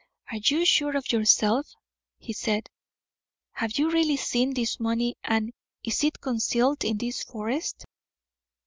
"Are 0.31 0.37
you 0.43 0.65
sure 0.65 0.97
of 0.97 1.11
yourself?" 1.11 1.75
he 2.17 2.33
said. 2.33 2.71
"Have 3.51 3.77
you 3.77 3.91
really 3.91 4.17
seen 4.17 4.55
this 4.55 4.79
money 4.79 5.15
and 5.23 5.53
is 5.83 6.03
it 6.03 6.19
concealed 6.19 6.83
in 6.83 6.97
this 6.97 7.21
forest?" 7.23 7.85